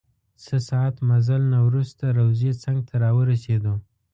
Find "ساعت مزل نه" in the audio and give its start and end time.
0.69-1.59